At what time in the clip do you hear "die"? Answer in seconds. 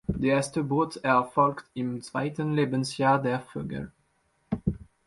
0.07-0.29